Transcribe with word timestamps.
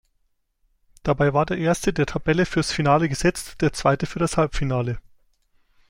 Dabei 1.03 1.31
war 1.31 1.45
der 1.45 1.59
Erste 1.59 1.93
der 1.93 2.07
Tabelle 2.07 2.47
fürs 2.47 2.71
Finale 2.71 3.07
gesetzt, 3.07 3.61
der 3.61 3.71
Zweite 3.71 4.07
für 4.07 4.17
das 4.17 4.35
Halbfinale. 4.35 4.97